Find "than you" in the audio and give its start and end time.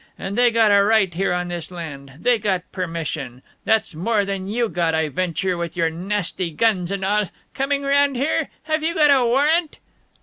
4.25-4.67